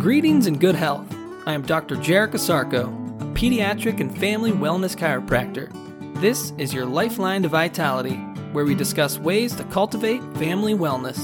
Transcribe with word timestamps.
Greetings 0.00 0.46
and 0.46 0.60
good 0.60 0.76
health. 0.76 1.12
I 1.44 1.54
am 1.54 1.62
Dr. 1.62 1.96
Jarek 1.96 2.30
Asarko, 2.30 2.86
a 3.20 3.24
pediatric 3.34 3.98
and 3.98 4.16
family 4.16 4.52
wellness 4.52 4.96
chiropractor. 4.96 5.72
This 6.20 6.52
is 6.56 6.72
your 6.72 6.86
lifeline 6.86 7.42
to 7.42 7.48
vitality, 7.48 8.14
where 8.52 8.64
we 8.64 8.76
discuss 8.76 9.18
ways 9.18 9.56
to 9.56 9.64
cultivate 9.64 10.22
family 10.36 10.72
wellness. 10.72 11.18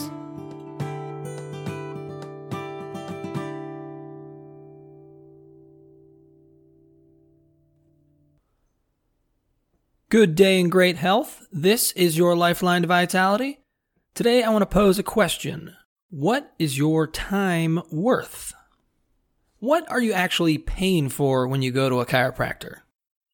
Good 10.09 10.35
day 10.35 10.61
and 10.61 10.71
great 10.71 10.97
health. 10.97 11.47
This 11.53 11.93
is 11.93 12.19
your 12.19 12.35
lifeline 12.35 12.83
to 12.83 12.89
vitality. 12.89 13.61
Today 14.17 14.43
I 14.43 14.51
want 14.51 14.63
to 14.63 14.67
pose 14.67 14.99
a 14.99 15.05
question. 15.05 15.77
What 16.11 16.53
is 16.59 16.77
your 16.77 17.07
time 17.07 17.81
worth? 17.93 18.53
What 19.65 19.91
are 19.91 20.03
you 20.03 20.13
actually 20.13 20.59
paying 20.59 21.09
for 21.09 21.49
when 21.49 21.63
you 21.63 21.73
go 21.73 21.89
to 21.89 22.01
a 22.01 22.05
chiropractor? 22.05 22.81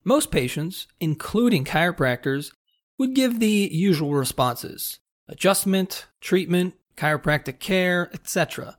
Most 0.05 0.30
patients, 0.30 0.87
including 1.01 1.65
chiropractors, 1.65 2.52
would 2.98 3.16
give 3.16 3.41
the 3.41 3.69
usual 3.73 4.15
responses 4.15 5.01
adjustment, 5.29 6.07
treatment, 6.21 6.74
chiropractic 6.97 7.59
care, 7.59 8.11
etc. 8.15 8.79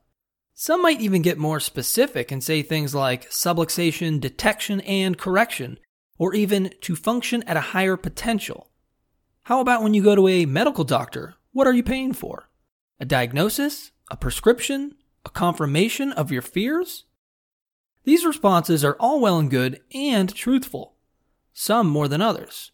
Some 0.53 0.81
might 0.81 1.01
even 1.01 1.21
get 1.21 1.37
more 1.37 1.59
specific 1.59 2.31
and 2.31 2.41
say 2.41 2.61
things 2.61 2.95
like 2.95 3.29
subluxation 3.29 4.21
detection 4.21 4.79
and 4.79 5.17
correction, 5.17 5.77
or 6.17 6.33
even 6.33 6.71
to 6.79 6.95
function 6.95 7.43
at 7.43 7.57
a 7.57 7.71
higher 7.75 7.97
potential. 7.97 8.71
How 9.43 9.59
about 9.59 9.83
when 9.83 9.93
you 9.93 10.01
go 10.01 10.15
to 10.15 10.29
a 10.29 10.45
medical 10.45 10.85
doctor? 10.85 11.35
What 11.51 11.67
are 11.67 11.73
you 11.73 11.83
paying 11.83 12.13
for? 12.13 12.49
A 13.01 13.03
diagnosis? 13.03 13.91
A 14.09 14.15
prescription? 14.15 14.95
A 15.25 15.29
confirmation 15.29 16.13
of 16.13 16.31
your 16.31 16.41
fears? 16.41 17.03
These 18.03 18.25
responses 18.25 18.83
are 18.83 18.95
all 18.99 19.19
well 19.19 19.37
and 19.37 19.49
good 19.49 19.81
and 19.93 20.33
truthful, 20.33 20.95
some 21.53 21.87
more 21.87 22.07
than 22.07 22.21
others. 22.21 22.71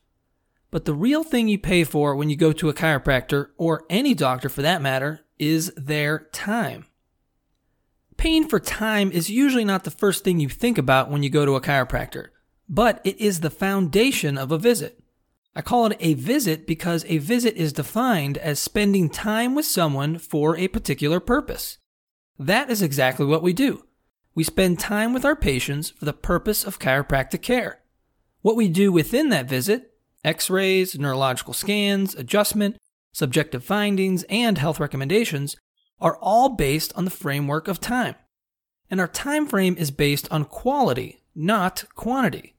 But 0.71 0.85
the 0.85 0.93
real 0.93 1.23
thing 1.23 1.47
you 1.47 1.59
pay 1.59 1.83
for 1.83 2.15
when 2.15 2.29
you 2.29 2.35
go 2.35 2.53
to 2.53 2.69
a 2.69 2.73
chiropractor, 2.73 3.47
or 3.57 3.85
any 3.89 4.13
doctor 4.13 4.49
for 4.49 4.61
that 4.61 4.81
matter, 4.81 5.25
is 5.39 5.73
their 5.75 6.27
time. 6.31 6.85
Paying 8.17 8.47
for 8.47 8.59
time 8.59 9.11
is 9.11 9.29
usually 9.29 9.65
not 9.65 9.83
the 9.83 9.91
first 9.91 10.23
thing 10.23 10.39
you 10.39 10.49
think 10.49 10.77
about 10.77 11.09
when 11.09 11.23
you 11.23 11.29
go 11.29 11.45
to 11.45 11.55
a 11.55 11.61
chiropractor, 11.61 12.29
but 12.67 12.99
it 13.03 13.17
is 13.19 13.39
the 13.39 13.49
foundation 13.49 14.37
of 14.37 14.51
a 14.51 14.57
visit. 14.57 15.03
I 15.55 15.61
call 15.61 15.87
it 15.87 15.97
a 15.99 16.13
visit 16.13 16.67
because 16.67 17.05
a 17.07 17.17
visit 17.17 17.55
is 17.55 17.73
defined 17.73 18.37
as 18.37 18.59
spending 18.59 19.09
time 19.09 19.55
with 19.55 19.65
someone 19.65 20.19
for 20.19 20.55
a 20.57 20.67
particular 20.67 21.19
purpose. 21.19 21.77
That 22.37 22.69
is 22.69 22.81
exactly 22.81 23.25
what 23.25 23.41
we 23.41 23.53
do. 23.53 23.86
We 24.37 24.43
spend 24.43 24.77
time 24.77 25.13
with 25.13 25.25
our 25.25 25.35
patients 25.35 25.89
for 25.89 26.05
the 26.05 26.13
purpose 26.13 26.63
of 26.63 26.77
chiropractic 26.77 27.41
care. 27.41 27.79
What 28.43 28.55
we 28.55 28.67
do 28.67 28.91
within 28.91 29.29
that 29.29 29.49
visit 29.49 29.95
x 30.23 30.47
rays, 30.47 30.93
neurological 30.95 31.55
scans, 31.55 32.13
adjustment, 32.13 32.77
subjective 33.11 33.63
findings, 33.63 34.23
and 34.29 34.59
health 34.59 34.79
recommendations 34.79 35.55
are 35.99 36.19
all 36.21 36.49
based 36.49 36.93
on 36.93 37.03
the 37.03 37.09
framework 37.09 37.67
of 37.67 37.79
time. 37.79 38.13
And 38.91 38.99
our 38.99 39.07
time 39.07 39.47
frame 39.47 39.75
is 39.75 39.89
based 39.89 40.31
on 40.31 40.45
quality, 40.45 41.23
not 41.33 41.85
quantity. 41.95 42.53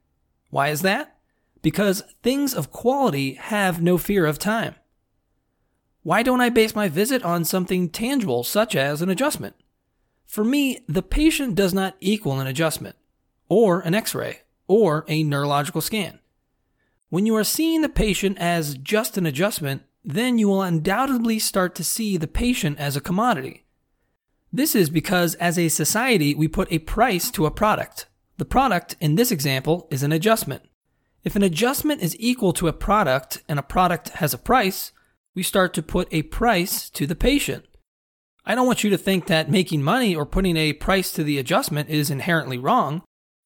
Why 0.51 0.71
is 0.71 0.83
that? 0.83 1.17
Because 1.63 2.03
things 2.25 2.55
of 2.55 2.73
quality 2.73 3.35
have 3.35 3.81
no 3.81 3.99
fear 3.99 4.27
of 4.27 4.41
time. 4.41 4.75
Why 6.03 6.25
don't 6.25 6.41
I 6.41 6.49
base 6.49 6.75
my 6.75 6.89
visit 6.89 7.23
on 7.23 7.45
something 7.45 7.89
tangible, 7.89 8.43
such 8.43 8.75
as 8.75 9.01
an 9.01 9.11
adjustment? 9.11 9.55
For 10.29 10.45
me, 10.45 10.81
the 10.87 11.03
patient 11.03 11.55
does 11.55 11.73
not 11.73 11.97
equal 12.01 12.39
an 12.39 12.47
adjustment, 12.47 12.97
or 13.49 13.81
an 13.81 13.95
x 13.95 14.15
ray, 14.15 14.43
or 14.67 15.07
a 15.09 15.23
neurological 15.23 15.81
scan. 15.81 16.19
When 17.09 17.25
you 17.25 17.35
are 17.37 17.45
seeing 17.45 17.81
the 17.81 17.89
patient 17.89 18.37
as 18.39 18.77
just 18.77 19.17
an 19.17 19.25
adjustment, 19.25 19.85
then 20.05 20.37
you 20.37 20.47
will 20.49 20.61
undoubtedly 20.61 21.39
start 21.39 21.75
to 21.77 21.83
see 21.83 22.19
the 22.19 22.27
patient 22.27 22.79
as 22.79 22.95
a 22.95 23.01
commodity. 23.01 23.65
This 24.53 24.75
is 24.75 24.91
because 24.91 25.35
as 25.37 25.59
a 25.59 25.71
society, 25.71 26.35
we 26.35 26.47
put 26.47 26.71
a 26.71 26.81
price 26.81 27.31
to 27.31 27.47
a 27.47 27.51
product. 27.51 28.07
The 28.37 28.45
product, 28.45 28.97
in 29.01 29.15
this 29.15 29.33
example, 29.33 29.89
is 29.91 30.03
an 30.03 30.13
adjustment. 30.13 30.63
If 31.25 31.37
an 31.37 31.43
adjustment 31.43 32.03
is 32.03 32.17
equal 32.19 32.53
to 32.53 32.69
a 32.69 32.75
product 32.75 33.43
and 33.49 33.59
a 33.59 33.63
product 33.63 34.11
has 34.11 34.35
a 34.35 34.39
price, 34.39 34.93
we 35.35 35.43
start 35.43 35.73
to 35.73 35.83
put 35.83 36.09
a 36.13 36.23
price 36.23 36.91
to 36.91 37.07
the 37.07 37.17
patient. 37.17 37.65
I 38.49 38.55
don't 38.55 38.67
want 38.67 38.83
you 38.83 38.89
to 38.89 38.97
think 38.97 39.27
that 39.27 39.51
making 39.51 39.83
money 39.83 40.17
or 40.17 40.25
putting 40.25 40.57
a 40.57 40.73
price 40.73 41.13
to 41.13 41.23
the 41.23 41.39
adjustment 41.39 41.91
is 41.91 42.11
inherently 42.11 42.57
wrong, 42.57 43.03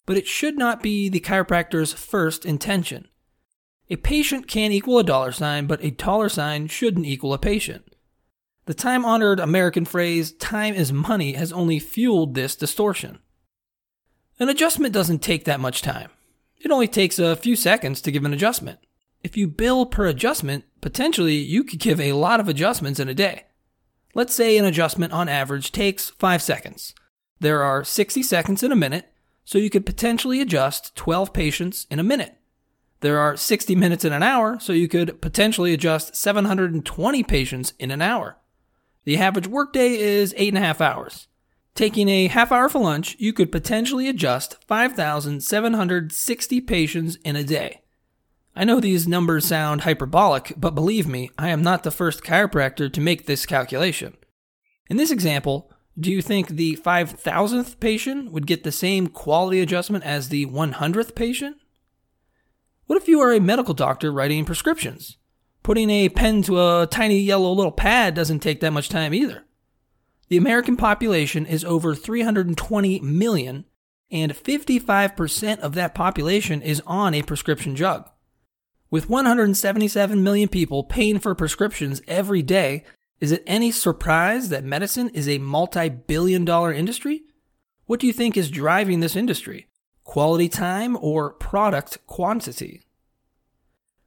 but 0.07 0.17
it 0.17 0.29
should 0.29 0.57
not 0.57 0.81
be 0.81 1.09
the 1.09 1.19
chiropractor's 1.19 1.93
first 1.93 2.47
intention. 2.47 3.09
A 3.91 3.97
patient 3.97 4.47
can 4.47 4.71
equal 4.71 5.01
a 5.01 5.05
dollar 5.05 5.33
sign, 5.33 5.67
but 5.67 5.83
a 5.83 5.91
dollar 5.91 6.29
sign 6.29 6.69
shouldn't 6.69 7.05
equal 7.05 7.35
a 7.35 7.39
patient. 7.39 7.97
The 8.67 8.75
time 8.75 9.05
honored 9.05 9.41
American 9.41 9.85
phrase, 9.85 10.31
time 10.31 10.73
is 10.73 10.93
money, 10.93 11.33
has 11.33 11.53
only 11.53 11.81
fueled 11.81 12.37
this 12.37 12.55
distortion. 12.55 13.19
An 14.39 14.49
adjustment 14.49 14.95
doesn't 14.95 15.19
take 15.19 15.47
that 15.47 15.59
much 15.59 15.83
time. 15.83 16.11
It 16.61 16.71
only 16.71 16.87
takes 16.87 17.19
a 17.19 17.35
few 17.35 17.57
seconds 17.57 18.01
to 18.03 18.13
give 18.13 18.25
an 18.25 18.33
adjustment. 18.33 18.79
If 19.25 19.37
you 19.37 19.49
bill 19.49 19.85
per 19.85 20.07
adjustment, 20.07 20.65
potentially 20.81 21.35
you 21.35 21.65
could 21.65 21.81
give 21.81 22.01
a 22.01 22.13
lot 22.13 22.39
of 22.39 22.49
adjustments 22.49 23.01
in 23.01 23.09
a 23.09 23.15
day. 23.15 23.47
Let's 24.15 24.35
say 24.35 24.59
an 24.59 24.65
adjustment 24.67 25.13
on 25.13 25.29
average 25.29 25.73
takes 25.73 26.11
5 26.11 26.43
seconds. 26.43 26.95
There 27.41 27.63
are 27.63 27.83
60 27.83 28.23
seconds 28.23 28.63
in 28.63 28.71
a 28.71 28.77
minute, 28.77 29.13
so 29.45 29.59
you 29.59 29.71
could 29.71 29.87
potentially 29.87 30.41
adjust 30.41 30.95
12 30.97 31.33
patients 31.33 31.87
in 31.91 31.99
a 31.99 32.05
minute. 32.05 32.37
There 33.01 33.19
are 33.19 33.37
60 33.37 33.75
minutes 33.75 34.05
in 34.05 34.13
an 34.13 34.23
hour, 34.23 34.61
so 34.61 34.73
you 34.73 34.87
could 34.87 35.21
potentially 35.21 35.73
adjust 35.73 36.15
720 36.15 37.23
patients 37.25 37.73
in 37.79 37.91
an 37.91 38.01
hour. 38.01 38.37
The 39.05 39.17
average 39.17 39.49
workday 39.49 39.99
is 39.99 40.35
8.5 40.35 40.81
hours. 40.81 41.27
Taking 41.75 42.09
a 42.09 42.29
half 42.29 42.53
hour 42.53 42.69
for 42.69 42.79
lunch, 42.81 43.17
you 43.19 43.33
could 43.33 43.51
potentially 43.51 44.09
adjust 44.09 44.63
5,760 44.69 46.61
patients 46.61 47.17
in 47.25 47.35
a 47.35 47.43
day. 47.43 47.82
I 48.55 48.65
know 48.65 48.81
these 48.81 49.09
numbers 49.09 49.47
sound 49.47 49.81
hyperbolic, 49.81 50.53
but 50.59 50.75
believe 50.75 51.07
me, 51.07 51.31
I 51.39 51.49
am 51.49 51.63
not 51.63 51.85
the 51.85 51.91
first 51.91 52.23
chiropractor 52.23 52.93
to 52.93 53.01
make 53.01 53.27
this 53.27 53.47
calculation. 53.47 54.17
In 54.91 54.99
this 54.99 55.11
example, 55.11 55.73
do 55.99 56.11
you 56.11 56.21
think 56.21 56.49
the 56.49 56.77
5,000th 56.77 57.81
patient 57.81 58.31
would 58.31 58.47
get 58.47 58.63
the 58.63 58.73
same 58.73 59.07
quality 59.07 59.61
adjustment 59.61 60.05
as 60.05 60.29
the 60.29 60.47
100th 60.47 61.15
patient? 61.15 61.57
What 62.87 63.01
if 63.01 63.09
you 63.09 63.21
are 63.21 63.33
a 63.33 63.41
medical 63.41 63.73
doctor 63.73 64.13
writing 64.13 64.45
prescriptions? 64.45 65.17
Putting 65.63 65.89
a 65.89 66.11
pen 66.11 66.43
to 66.43 66.61
a 66.61 66.87
tiny 66.91 67.21
yellow 67.21 67.53
little 67.53 67.73
pad 67.73 68.15
doesn't 68.15 68.41
take 68.41 68.61
that 68.61 68.73
much 68.73 68.91
time 68.91 69.15
either. 69.15 69.45
The 70.29 70.37
American 70.37 70.77
population 70.77 71.47
is 71.47 71.65
over 71.65 71.95
320 71.95 73.01
million, 73.01 73.65
and 74.11 74.33
55% 74.33 75.59
of 75.61 75.75
that 75.75 75.95
population 75.95 76.61
is 76.61 76.83
on 76.87 77.15
a 77.15 77.23
prescription 77.23 77.75
drug. 77.75 78.09
With 78.93 79.09
177 79.09 80.23
million 80.23 80.51
people 80.51 80.85
paying 80.85 81.19
for 81.19 81.35
prescriptions 81.35 82.03
every 82.07 82.43
day, 82.43 82.85
is 83.21 83.33
it 83.33 83.43
any 83.47 83.71
surprise 83.71 84.51
that 84.51 84.65
medicine 84.65 85.09
is 85.15 85.27
a 85.27 85.39
multi 85.39 85.89
billion 85.89 86.45
dollar 86.45 86.75
industry? 86.75 87.23
What 87.87 88.01
do 88.01 88.07
you 88.07 88.13
think 88.13 88.37
is 88.37 88.51
driving 88.51 89.01
this 89.01 89.17
industry? 89.17 89.67
Quality 90.05 90.51
time 90.51 90.99
or 91.01 91.31
product 91.33 92.07
quantity? 92.07 92.83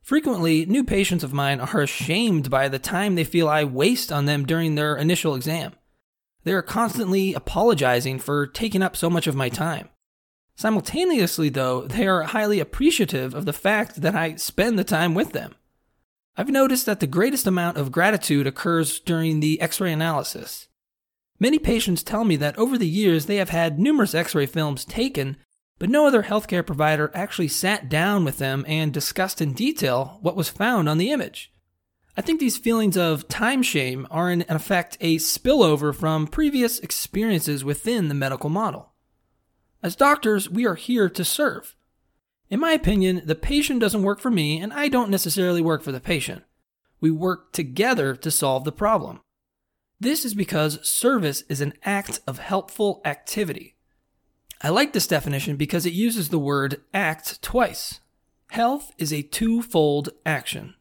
Frequently, 0.03 0.67
new 0.67 0.83
patients 0.83 1.23
of 1.23 1.33
mine 1.33 1.59
are 1.59 1.81
ashamed 1.81 2.51
by 2.51 2.67
the 2.67 2.77
time 2.77 3.15
they 3.15 3.23
feel 3.23 3.49
I 3.49 3.63
waste 3.63 4.11
on 4.11 4.25
them 4.25 4.45
during 4.45 4.75
their 4.75 4.95
initial 4.95 5.33
exam. 5.33 5.73
They 6.43 6.53
are 6.53 6.61
constantly 6.61 7.33
apologizing 7.33 8.19
for 8.19 8.45
taking 8.45 8.83
up 8.83 8.95
so 8.95 9.09
much 9.09 9.25
of 9.25 9.35
my 9.35 9.49
time. 9.49 9.89
Simultaneously, 10.55 11.49
though, 11.49 11.81
they 11.81 12.07
are 12.07 12.23
highly 12.23 12.59
appreciative 12.59 13.33
of 13.33 13.45
the 13.45 13.53
fact 13.53 14.01
that 14.01 14.15
I 14.15 14.35
spend 14.35 14.79
the 14.79 14.85
time 14.85 15.13
with 15.13 15.33
them. 15.33 15.53
I've 16.37 16.49
noticed 16.49 16.85
that 16.85 17.01
the 17.01 17.07
greatest 17.07 17.45
amount 17.45 17.77
of 17.77 17.91
gratitude 17.91 18.47
occurs 18.47 18.99
during 18.99 19.39
the 19.39 19.59
x 19.61 19.79
ray 19.79 19.91
analysis. 19.91 20.67
Many 21.39 21.59
patients 21.59 22.03
tell 22.03 22.23
me 22.23 22.37
that 22.37 22.57
over 22.57 22.77
the 22.77 22.87
years 22.87 23.25
they 23.25 23.35
have 23.37 23.49
had 23.49 23.79
numerous 23.79 24.15
x 24.15 24.33
ray 24.33 24.45
films 24.45 24.85
taken, 24.85 25.37
but 25.77 25.89
no 25.89 26.07
other 26.07 26.23
healthcare 26.23 26.65
provider 26.65 27.11
actually 27.13 27.49
sat 27.49 27.89
down 27.89 28.23
with 28.23 28.37
them 28.37 28.63
and 28.67 28.93
discussed 28.93 29.41
in 29.41 29.53
detail 29.53 30.19
what 30.21 30.37
was 30.37 30.47
found 30.47 30.87
on 30.87 30.97
the 30.97 31.11
image. 31.11 31.51
I 32.17 32.21
think 32.21 32.39
these 32.39 32.57
feelings 32.57 32.95
of 32.95 33.27
time 33.27 33.61
shame 33.61 34.07
are 34.09 34.31
in 34.31 34.45
effect 34.47 34.97
a 35.01 35.17
spillover 35.17 35.93
from 35.93 36.27
previous 36.27 36.79
experiences 36.79 37.65
within 37.65 38.07
the 38.07 38.13
medical 38.13 38.49
model. 38.49 38.93
As 39.85 39.95
doctors, 39.95 40.49
we 40.49 40.65
are 40.65 40.73
here 40.73 41.07
to 41.09 41.23
serve. 41.23 41.75
In 42.49 42.59
my 42.59 42.71
opinion, 42.71 43.21
the 43.23 43.35
patient 43.35 43.79
doesn't 43.79 44.01
work 44.01 44.19
for 44.19 44.31
me, 44.31 44.59
and 44.59 44.73
I 44.73 44.87
don't 44.87 45.11
necessarily 45.11 45.61
work 45.61 45.83
for 45.83 45.91
the 45.91 45.99
patient. 45.99 46.41
We 46.99 47.11
work 47.11 47.51
together 47.51 48.15
to 48.15 48.31
solve 48.31 48.63
the 48.63 48.71
problem. 48.71 49.21
This 49.99 50.25
is 50.25 50.33
because 50.33 50.83
service 50.89 51.43
is 51.49 51.61
an 51.61 51.73
act 51.83 52.19
of 52.25 52.39
helpful 52.39 52.99
activity. 53.05 53.75
I 54.59 54.69
like 54.69 54.93
this 54.93 55.05
definition 55.05 55.55
because 55.55 55.85
it 55.85 55.93
uses 55.93 56.29
the 56.29 56.39
word 56.39 56.81
act 56.91 57.43
twice. 57.43 57.99
Health 58.49 58.91
is 58.97 59.13
a 59.13 59.21
twofold 59.21 60.09
action. 60.25 60.73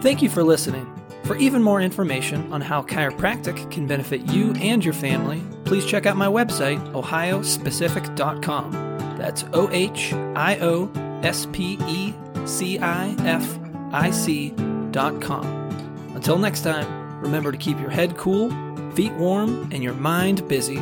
Thank 0.00 0.22
you 0.22 0.30
for 0.30 0.42
listening. 0.42 0.97
For 1.28 1.36
even 1.36 1.62
more 1.62 1.82
information 1.82 2.50
on 2.54 2.62
how 2.62 2.80
chiropractic 2.80 3.70
can 3.70 3.86
benefit 3.86 4.22
you 4.32 4.54
and 4.54 4.82
your 4.82 4.94
family, 4.94 5.42
please 5.66 5.84
check 5.84 6.06
out 6.06 6.16
my 6.16 6.26
website, 6.26 6.82
ohiospecific.com. 6.94 8.72
That's 9.18 9.44
O 9.52 9.68
H 9.70 10.14
I 10.14 10.58
O 10.62 10.90
S 11.22 11.46
P 11.52 11.76
E 11.86 12.14
C 12.46 12.78
I 12.78 13.14
F 13.26 13.58
I 13.92 14.10
C.com. 14.10 15.44
Until 16.14 16.38
next 16.38 16.62
time, 16.62 17.20
remember 17.20 17.52
to 17.52 17.58
keep 17.58 17.78
your 17.78 17.90
head 17.90 18.16
cool, 18.16 18.48
feet 18.92 19.12
warm, 19.12 19.68
and 19.70 19.82
your 19.82 19.92
mind 19.92 20.48
busy 20.48 20.78